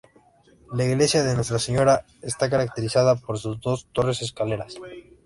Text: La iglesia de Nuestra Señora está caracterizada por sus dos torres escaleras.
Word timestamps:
La 0.73 0.83
iglesia 0.83 1.21
de 1.23 1.35
Nuestra 1.35 1.59
Señora 1.59 2.03
está 2.23 2.49
caracterizada 2.49 3.17
por 3.17 3.37
sus 3.37 3.61
dos 3.61 3.85
torres 3.93 4.23
escaleras. 4.23 4.73